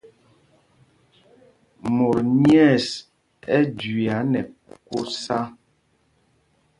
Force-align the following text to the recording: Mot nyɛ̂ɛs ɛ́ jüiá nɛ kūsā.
Mot 1.95 2.17
nyɛ̂ɛs 2.43 2.87
ɛ́ 3.55 3.59
jüiá 3.77 4.17
nɛ 4.31 4.41
kūsā. 4.87 5.39